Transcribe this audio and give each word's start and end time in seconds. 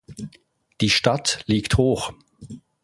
Die 0.81 0.89
Stadt 0.89 1.43
liegt 1.45 1.77
hoch. 1.77 2.11